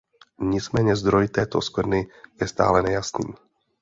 Nicméně 0.39 0.95
zdroj 0.95 1.27
této 1.27 1.61
skvrny 1.61 2.07
je 2.41 2.47
stále 2.47 2.81
nejasný. 2.83 3.33